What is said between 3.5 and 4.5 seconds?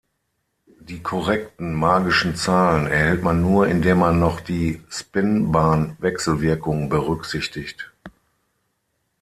indem man noch